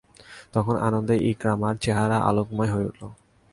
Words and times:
তখন 0.53 0.75
আনন্দে 0.87 1.15
ইকরামার 1.31 1.75
চেহারা 1.83 2.17
আলোকময় 2.29 2.71
হয়ে 2.73 2.87
উঠল। 2.87 3.03